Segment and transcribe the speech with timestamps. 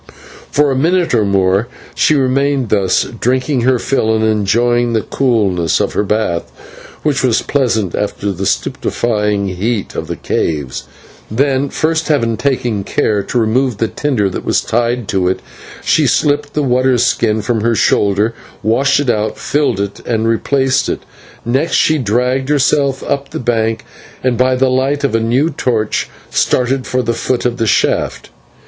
[0.49, 5.79] For a minute or more she remained thus, drinking her fill and enjoying the coolness
[5.79, 6.51] of her bath,
[7.03, 10.85] which was pleasing after the stupefying heat of the caves,
[11.29, 15.39] then, first having taken care to remove the tinder that was tied to it,
[15.83, 18.33] she slipped the water skin from her shoulder,
[18.63, 21.01] washed it out, filled and replaced it.
[21.45, 23.85] Next she dragged herself up the bank,
[24.23, 28.31] and by the light of a new torch started for the foot of the shaft.